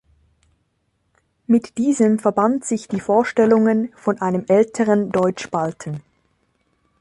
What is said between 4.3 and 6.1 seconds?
älteren Deutschbalten.